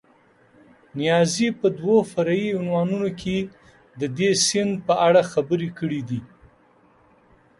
[0.99, 3.37] نیازي په دوو فرعي عنوانونو کې
[3.99, 6.21] د دې سیند په اړه خبرې کړې دي.